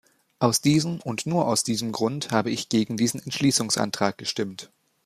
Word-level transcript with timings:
Aus 0.39 0.61
diesem 0.61 0.99
und 1.01 1.27
nur 1.27 1.47
aus 1.47 1.63
diesem 1.63 1.91
Grund 1.91 2.31
habe 2.31 2.49
ich 2.49 2.69
gegen 2.69 2.97
diesen 2.97 3.21
Entschließungsantrag 3.21 4.17
gestimmt. 4.17 4.71